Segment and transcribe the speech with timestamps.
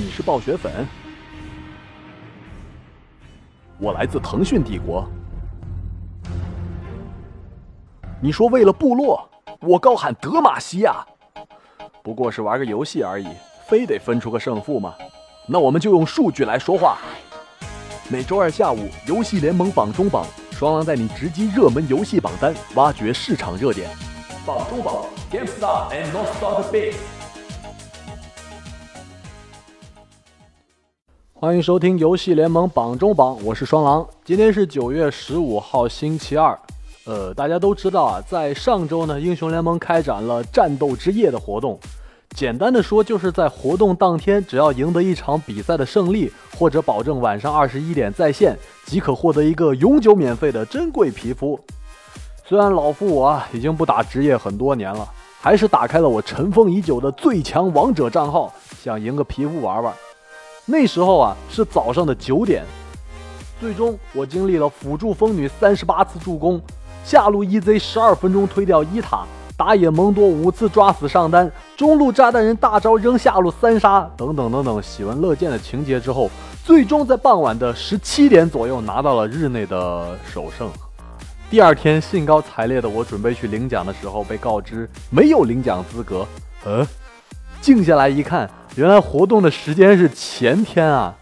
[0.00, 0.86] 你是暴雪粉？
[3.80, 5.04] 我来自腾讯帝国。
[8.22, 9.28] 你说为了部落，
[9.60, 11.04] 我高喊德玛西亚。
[12.00, 13.26] 不过是玩个游戏而已，
[13.66, 14.94] 非得分出个胜负吗？
[15.48, 16.98] 那我们就用数据来说话。
[18.08, 23.90] 每周二下午，游戏联盟榜中榜，双狼带你直击热门游戏榜单，挖掘市场热点。
[24.46, 26.94] 榜中榜，GameStar and NotStar Big。
[31.40, 34.04] 欢迎收听游戏联盟榜中榜，我是双狼。
[34.24, 36.58] 今天是九月十五号，星期二。
[37.06, 41.78] 呃，大家都知道啊，在上周呢，英雄联盟开展了战斗之夜的活动。
[42.30, 51.56] 简单的说，就是在活动当天，只要赢得一场比赛的胜利，或者保证晚上二十一点在线，即可获得一个永久免费的珍贵皮肤。
[52.44, 55.08] 虽然老夫我啊已经不打职业很多年了，
[55.40, 59.94] 还是打开了我尘封已久的最强王者账号，想赢个皮肤玩玩。
[60.70, 62.62] 那时候啊是早上的九点，
[63.58, 66.60] 最终我经历了辅助风女三十八次助攻。
[67.02, 69.24] 下路 EZ 十二分钟推掉伊塔，
[69.56, 76.30] 打野蒙多五次抓死上单，中路炸弹人大招扔下路三杀，等等等等，喜闻乐见的情节之后，
[76.66, 80.70] 最终在傍晚的十七点左右拿到了日内的首胜。
[81.48, 86.26] 第二天兴高采烈的我准备去领奖的时候，被告知没有领奖资格。
[86.66, 86.86] 嗯，
[87.62, 91.16] 静下来一看，原来活动的时间是前天啊！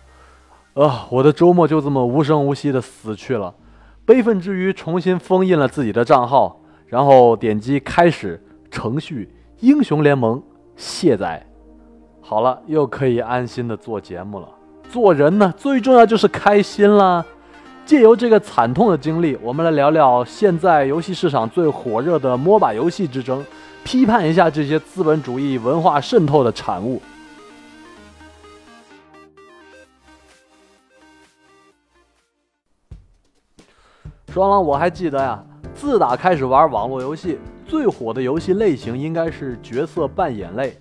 [0.75, 3.55] 啊，我的周末就这么无声无息的死去了。
[4.05, 8.39] 悲愤之余，重新封印了自己的账号，然后点击开始
[8.71, 10.43] 程序英雄联盟
[10.77, 11.47] 卸载。
[12.21, 14.47] 好了，又可以安心的做节目了。
[14.91, 17.25] 做人呢，最重要就是开心啦。
[17.87, 23.43] 借由这个惨痛的经历，我们来聊聊现在游戏市场最火热的 MOBA 游戏之争，
[23.83, 27.01] 批判一下这些资本主义文化渗透的产物。
[34.37, 35.43] 双狼，我还记得呀，
[35.75, 40.77] 自打开始玩网络游戏，最火的游戏类型应该是角色扮演类。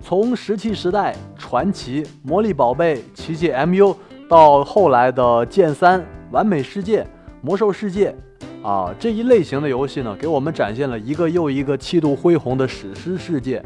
[0.00, 3.94] 从石器时代、传奇、魔力宝贝、奇迹 MU
[4.26, 7.06] 到后来的剑三、完美世界、
[7.42, 8.16] 魔兽世界，
[8.62, 13.62] 啊，这一类型的游戏呢，给我们展现了一个又一个气度恢宏的史诗世界。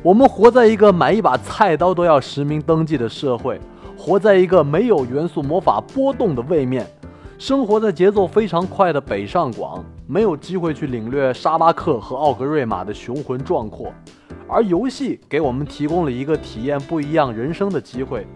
[0.00, 3.58] 我们活在一个买一把菜刀都要实名登记的社会，
[3.98, 6.86] 活在一个没有元素魔法波动的位面。
[7.40, 13.90] 生活在节奏非常快的北上广，没有机会去领略沙巴克和奥格瑞玛的雄浑壮阔，
[14.46, 18.26] 而游戏给我们提供了一个体验不一样人生的机会。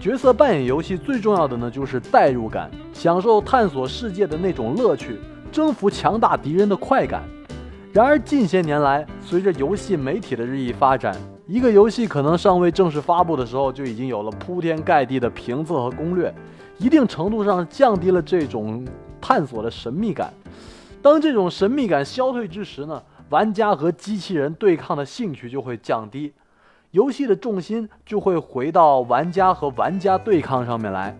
[0.00, 5.20] 角色扮演游戏最重要的呢，就是代入感，享受探索世界的那种乐趣，
[5.52, 7.22] 征服强大敌人的快感。
[7.92, 11.16] 然而近些年来，随着游戏媒体的日益发展，
[11.46, 16.34] 一个游戏可能尚未正式发布的时候，就已经有了铺天盖地的评测和攻略。
[16.80, 18.82] 一定程度上降低了这种
[19.20, 20.32] 探索的神秘感。
[21.02, 26.32] 当这种神秘感消退之时呢，玩家和机器人对抗的兴趣就会降低，
[26.92, 31.14] 游戏的重心就会回到玩家和玩家对抗上面来。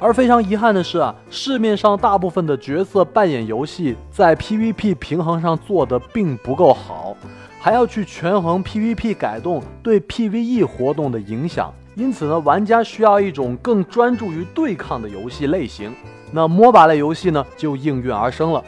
[0.00, 7.16] 而非常遗憾的是啊，市面上大部分的角色扮演游戏在 PVP 平衡上做的并不够好，
[7.60, 11.72] 还要去权衡 PVP 改动对 PVE 活动的影响。
[12.00, 15.94] 因此呢，玩家需要一种更专注于对抗的游戏类型。
[16.32, 18.64] 那 MOBA 类游戏呢，就应运而生了。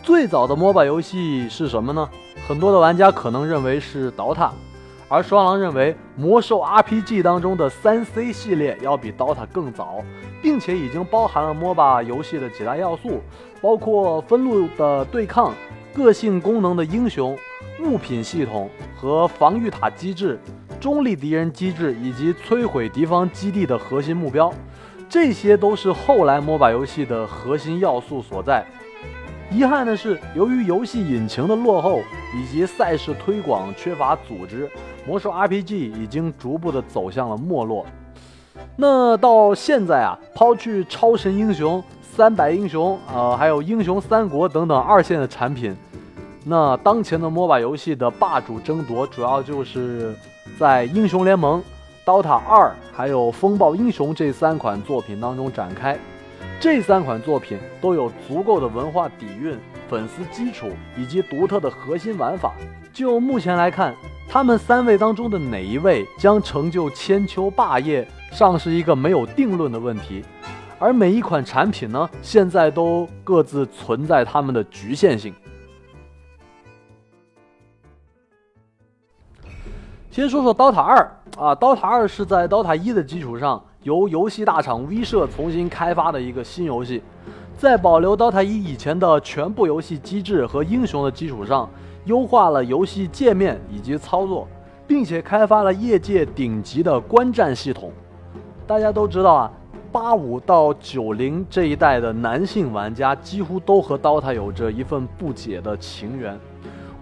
[0.00, 2.08] 最早的 MOBA 游戏是什么呢？
[2.46, 4.50] 很多的玩家可能认为是 DOTA，
[5.08, 9.96] 而双狼认为魔兽 RPG 当中的三 C 系列要比 DOTA 更早，
[10.40, 13.20] 并且已经包含了 MOBA 游戏的几大要素，
[13.60, 15.52] 包括分路的对抗、
[15.92, 17.36] 个性功能的英雄、
[17.80, 20.38] 物品系统和防御塔机制。
[20.80, 24.52] 中立敌人机制以及摧毁敌方基地的核心目标，
[25.08, 28.66] 这些都是后来 MOBA 游戏的核心要素所在。
[29.48, 32.00] 遗憾的是，由于游戏引擎的落后
[32.34, 34.68] 以及赛事推广缺乏组织，
[35.06, 37.86] 魔兽 RPG 已经逐步的走向了没落。
[38.74, 45.76] 那到现在啊，抛去超神英雄、三百英雄，呃，还有英雄三国等等二线的产品，
[46.44, 50.14] 那当前的 MOBA 游戏的霸主争夺，主要就是。
[50.58, 51.62] 在英雄联盟、
[52.04, 55.96] DOTA 二还有风暴英雄这三款作品当中展开，
[56.58, 59.56] 这三款作品都有足够的文化底蕴、
[59.88, 62.54] 粉丝基础以及独特的核心玩法。
[62.92, 63.94] 就目前来看，
[64.28, 70.24] 他们三位当中的哪一位将成就千秋霸业，尚是一个没有定论的问题。
[70.80, 75.32] 而每一款产品呢，现在都各自存在他们的局限性。
[80.12, 81.10] 先说说《刀塔二》
[81.42, 87.02] 啊，《刀塔二》是在《刀塔一》的基础上，由游戏大厂 V 社重新开发的一个新游戏，
[87.56, 91.66] 在保留《刀塔一》以前的全部游戏机制和英雄的基础上，
[92.04, 94.46] 优化了游戏界面以及操作，
[94.86, 97.90] 并且开发了业界顶级的观战系统。
[98.66, 99.50] 大家都知道啊。
[99.90, 106.38] 八五到九零这一代的男性玩家几乎都和 DOTA 有着一份不解的情缘，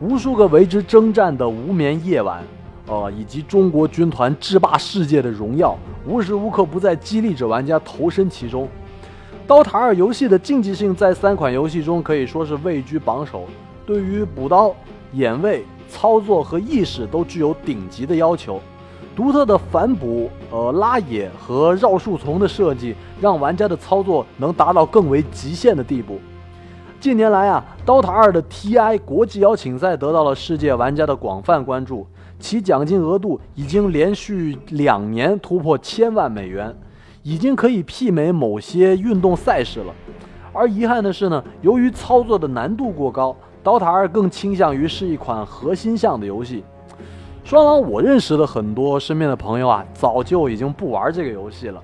[0.01, 2.43] 无数个为之征战的无眠夜晚，
[2.91, 8.69] 呃，以及中国军团制霸世界的荣耀，无时无刻不在激励着玩家投身其中。
[9.47, 13.45] DOTA 二游戏的竞技性在三款游戏中可以说是位居榜首，
[13.87, 14.75] 对于补刀、
[15.13, 18.61] 眼位、操作和意识都具有顶级的要求。
[19.15, 26.19] 独特的反补、呃拉野和绕树丛的设计，让玩家的操作能达到更为极限的地步。
[27.01, 32.07] 近年来啊，《刀塔二》的 TI 国际邀请赛得到了世界玩家的广泛关注，
[32.41, 36.75] 其奖金额度已经连续两年突破千万美元，
[37.23, 39.95] 已经可以媲美某些运动赛事了。
[40.53, 43.31] 而遗憾的是呢，由于操作的难度过高，
[43.63, 46.65] 《刀塔二》更倾向于是一款核心向的游戏。
[47.45, 51.81] 双狼，我认识的很多身边的朋友啊，早就已经不玩这个游戏了，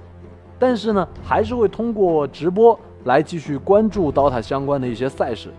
[0.59, 5.51] 但是呢，还是会通过直播来继续关注 DOTA 相关的一些赛事。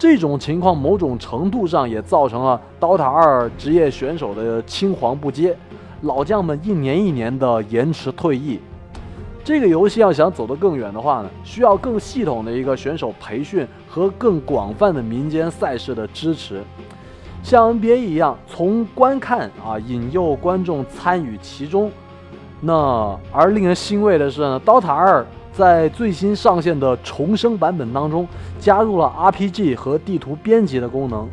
[0.00, 5.54] 这种情况某种程度上也造成了 DOTA 二职业选手的青黄不接，
[6.00, 8.58] 老将们一年一年的延迟退役。
[9.44, 16.62] 这个游戏要想走得更远的话呢，需要更系统的一个选手培训和更广泛的民间赛事的支持。
[17.42, 21.92] 像 NBA 一样，从观看啊引诱观众参与其中。
[22.62, 25.20] 那而令人欣慰的是呢，《刀塔二》
[25.52, 28.26] 在最新上线的重生版本当中，
[28.58, 31.28] 加入了 RPG 和地图编辑的功能，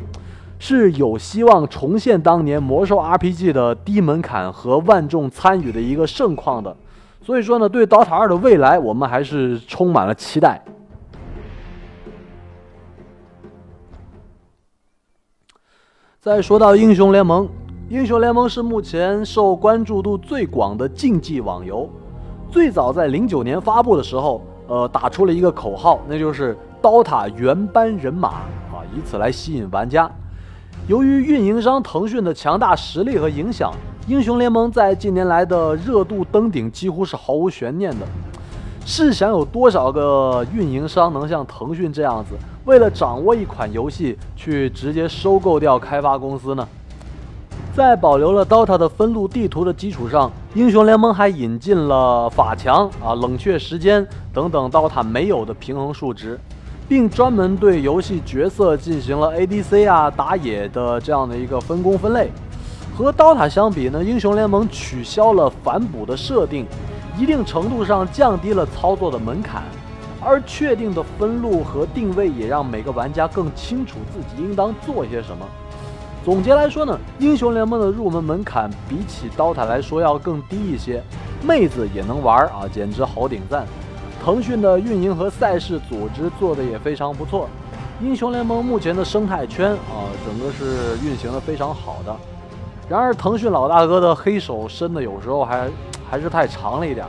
[0.58, 6.76] 是有希望重现当年魔兽 RPG 的低门槛和万众参与的一个盛况的。
[7.22, 10.62] 所以说呢，对《刀塔二》的未来，我们还是充满了期待。
[16.20, 17.48] 再说到英雄联盟，
[17.88, 21.88] 英雄联盟是目前受关注度最广的竞技网游。
[22.50, 28.28] 最早在零九年发布的时候，呃，打出了一个口号，那就是“刀塔原班人马”
[28.72, 30.10] 啊，以此来吸引玩家。
[30.86, 33.70] 由于运营商腾讯的强大实力和影响，
[34.06, 38.06] 英雄联盟在近年来的热度登顶几乎是毫无悬念的。
[38.86, 42.34] 试想，有多少个运营商能像腾讯这样子，
[42.64, 46.66] 为了掌握一款游戏，去直接收购掉开发公司呢？
[47.74, 56.38] 在保留了 DOTA 的分路地图的基础上，英雄联盟还引进了法强啊、冷却时间等等 DOTA 没有的平衡数值，
[56.88, 62.30] 并专门对游戏角色进行了 ADC 啊、打野的这样的一个分工分类。
[62.96, 66.66] 和 DOTA 相比呢，英雄联盟取消了反补的设定。
[67.16, 69.64] 一定程度上降低了操作的门槛，
[70.24, 75.44] 而确定的分路和定位也让每个玩家更清楚自己应当做些什么。
[76.28, 81.02] 总结来说呢，英雄联盟的入门门槛比起刀塔来说要更低一些，
[81.42, 83.64] 妹子也能玩啊，简直好顶赞。
[84.22, 87.48] 腾讯的运营和赛事组织做的也非常不错，
[88.02, 92.14] 英雄联盟目前的生态圈啊，整个是运行的非常好的。
[92.90, 95.66] 然而腾讯老大哥的黑手伸的有时候还。
[96.10, 97.06] 还是太长了一点，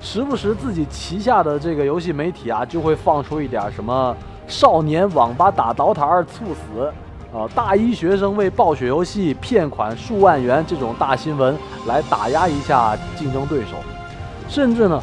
[0.00, 6.92] 时不时自己旗下的这个游戏媒体啊，就会放出一点什么少年网吧打倒塔二猝死，
[7.36, 11.54] 呃，大一学生为暴雪游戏骗款数万元这种大新闻
[11.86, 13.76] 来打压一下竞争对手，
[14.48, 14.98] 甚至呢，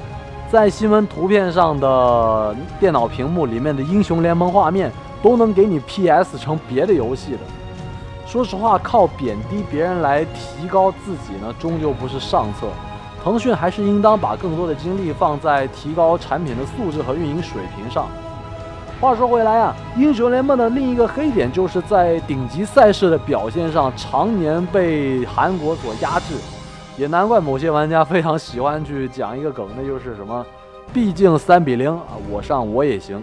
[0.51, 7.39] 在新闻图片上的电脑屏幕里面的英雄联盟画面都能给你 PS 成别的游戏的。
[8.25, 12.65] 说实话，靠贬低别人来提高自己呢，终究不是上策。
[13.23, 18.07] 腾讯还是应当把更多的精力放在提高产品的素质和运营水平上。
[19.03, 26.35] 话说回来啊，英雄联盟的另一个黑点就是在顶级赛事的表现上常年被韩国所压制，
[26.97, 30.45] 也难怪某些玩家非常喜欢去讲一个梗，那就是什么，
[30.93, 33.21] 毕竟三比零啊， 我上我也行。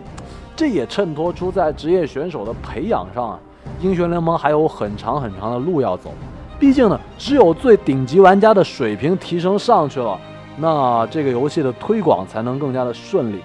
[0.55, 3.41] 这也衬托出在职业选手的培养上啊，
[3.81, 6.13] 英雄联盟还有很长很长的路要走。
[6.59, 10.21] 毕竟呢，只有最顶级玩家的水平提升上去了，
[10.59, 13.41] 那这个游戏的推广才能更加的顺利。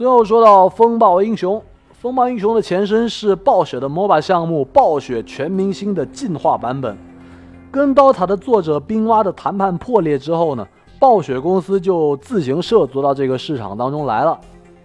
[0.00, 6.96] 最后说到风暴英雄，风暴英雄的前身是暴雪的 MOBA 项目《暴雪全明星》的进化版本，
[7.70, 10.66] 跟刀塔的作者冰蛙的谈判破裂之后呢。
[10.98, 14.40] 暴雪公司就自行涉足到这个市场当中来了。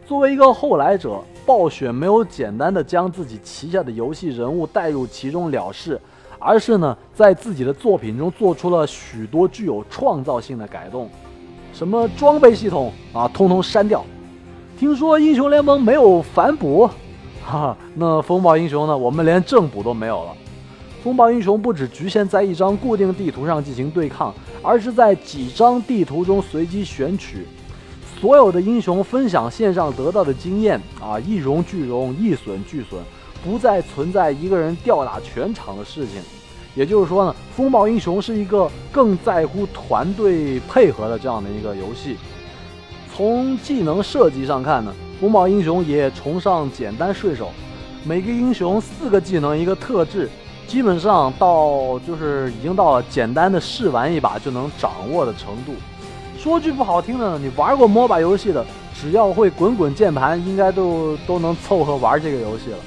[0.05, 5.97] 作为一个后来者，暴雪没有简单的将自己旗下的游戏人物带入其中了事，
[6.39, 11.09] 而是呢，在自己的作品中做出了许多具有创造性的改动。
[11.71, 14.03] 什么装备系统啊，通通删掉。
[14.77, 16.85] 听说英雄联盟没有反补，
[17.45, 18.97] 哈哈，那风暴英雄呢？
[18.97, 20.31] 我们连正补都没有了。
[21.01, 27.47] 风暴英雄不只局限在一张固定地图上进行对抗，而是在几张地图中随机选取。
[28.19, 32.99] 所有的英雄分享线上得到的经验啊，一荣俱荣，一损俱损，
[33.45, 36.21] 不再存在一个人吊打全场的事情。
[36.75, 42.17] 也就是说呢，风暴英雄是一个更在乎团队配合的这样的一个游戏。
[43.15, 47.49] 从技能设计上看呢，红宝英雄也崇尚简单顺手，
[48.03, 50.29] 每个英雄四个技能一个特质，
[50.67, 55.71] 基本上到就是已经到了简单的试玩一把就能掌握的程度。
[56.37, 62.77] 说句不好听的，你玩过 MOBA 游戏的，只要会滚滚键盘，应该都都能凑合玩这个游戏了。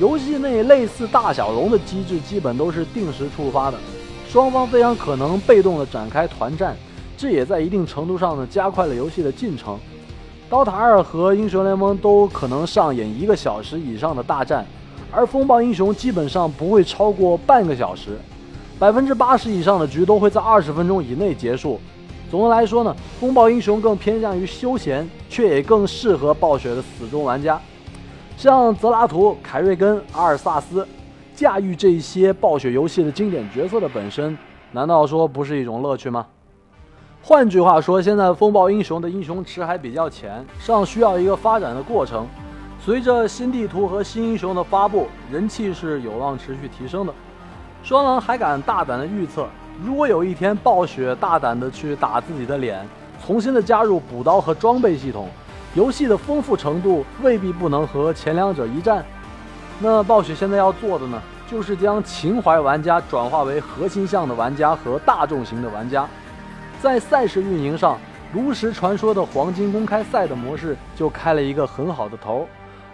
[0.00, 3.76] 游戏内类似大小龙的机制基本都是定时触发的，
[4.26, 6.74] 双方非常可能被动的展开团战，
[7.24, 9.78] 这也在一定程度上呢加快了游戏的进程。
[10.50, 14.62] 刀塔二和英雄联盟都可能上演一个小时以上的大战，
[15.10, 18.18] 而风暴英雄基本上不会超过半个小时，
[18.78, 21.80] 百分之八十以上的局都会在二十分钟以内结束。
[22.30, 27.58] 总的来说呢，风暴英雄更偏向于休闲，却也更适合暴雪的死忠玩家。
[28.36, 30.86] 像泽拉图、凯瑞根、阿尔萨斯，
[31.34, 34.36] 驾驭这些暴雪游戏的经典角色的本身，
[34.72, 36.26] 难道说不是一种乐趣吗？
[37.26, 42.26] 换句话说，现在风暴英雄的英雄池还比较浅，尚需要一个发展的过程。
[42.78, 47.14] 随着新地图和新英雄的发布，人气是有望持续提升的。
[47.82, 49.46] 双狼还敢大胆的预测，
[49.82, 52.86] 如果有一天暴雪大胆的去打自己的脸，
[53.24, 55.26] 重新的加入补刀和装备系统。
[55.74, 59.02] 游戏的丰富程度未必不能和前两者一战，
[59.80, 61.18] 那暴雪现在要做的呢，
[61.50, 66.06] 就是将情怀玩家转化为核心向的玩家和大众型的玩家。
[66.84, 67.98] 在赛事运营上，
[68.34, 72.46] 炉石传说的黄金公开赛的模式就开了一个很好的头，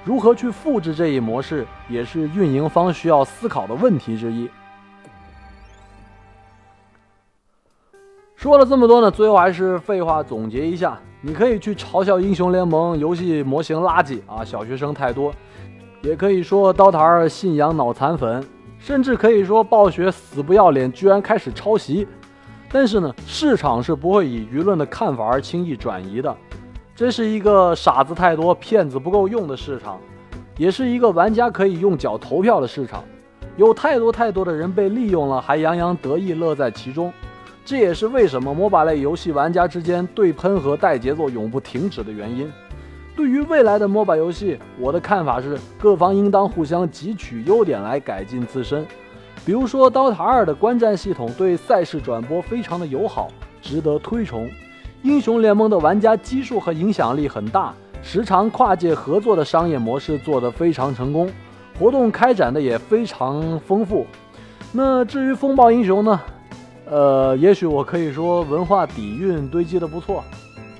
[0.04, 4.48] 如何去复制这一模式，也是运营方需要思考的问题之一。
[8.36, 10.96] 说了这么多呢，最后还是废话总结一下。
[11.20, 15.32] 你可以去嘲笑英雄联盟游戏模型垃圾啊，小学生太多；
[16.02, 18.40] 也可以说刀塔二信仰脑残粉，
[18.78, 22.06] 甚至可以说暴雪死不要脸，居然开始抄袭。
[22.72, 26.34] 但是呢，市场是不会以舆论的看法而轻易转移的。
[26.94, 29.98] 这是一个傻子太多、骗子不够用的市场，
[30.56, 33.02] 也是一个玩家可以用脚投票的市场。
[33.56, 37.12] 有太多太多的人被利用了，还洋洋得意乐在其中。
[37.64, 42.50] 这也是为什么 MOBA 类游戏玩家之间对喷和带节奏永不停止的原因。
[43.16, 48.86] 对于未来的 MOBA 游戏，我的看法是，各方应当互相汲取优点来改进自身。
[49.44, 53.28] 比如说，《刀塔二》的观战系统对赛事转播非常的友好，
[53.62, 54.48] 值得推崇。
[55.02, 61.32] 英雄联盟的玩家基数和影响力很大，时常跨界合作的商业模式做得非常成功，
[61.78, 64.06] 活动开展的也非常丰富。
[64.72, 66.20] 那至于风暴英雄呢？
[66.90, 70.22] 呃，也许我可以说文化底蕴堆积的不错，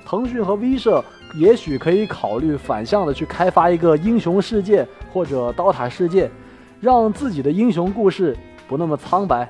[0.05, 1.03] 腾讯和 V 社
[1.35, 6.29] 也许可以考虑反向的去开发一个英雄世界或者刀塔世界，
[6.79, 8.37] 让自己的英雄故事
[8.71, 9.49] 不那么苍白。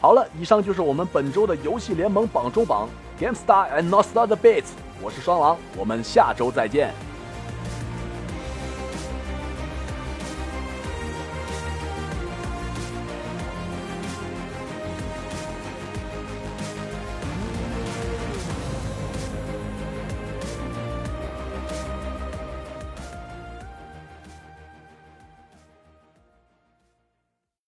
[0.00, 2.88] 好了，以上就是我们本周的游戏联盟榜中榜。
[3.20, 4.70] GameStar and Not Star the Beats，
[5.02, 7.09] 我是双狼，我们下周再见。